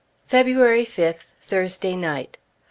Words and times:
February 0.25 0.83
5th, 0.83 1.25
Thursday 1.41 1.95
night. 1.95 2.39